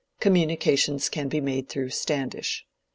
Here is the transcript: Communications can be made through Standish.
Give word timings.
Communications 0.19 1.09
can 1.09 1.27
be 1.29 1.39
made 1.39 1.69
through 1.69 1.91
Standish. 1.91 2.65